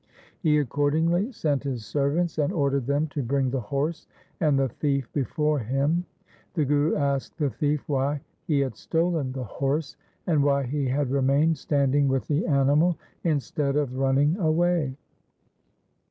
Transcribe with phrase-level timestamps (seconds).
[0.39, 4.07] He accordingly sent his servants, and ordered them to bring the horse
[4.39, 6.05] and the thief before him.
[6.55, 11.11] The Guru asked the thief why he had stolen the horse, and why he had
[11.11, 14.97] remained standing with the animal instead of running away.